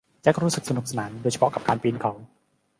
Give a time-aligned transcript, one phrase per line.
[0.21, 2.11] แจ็ครู้สึกสนุกสนานโดยเฉพาะกับการปีนเขา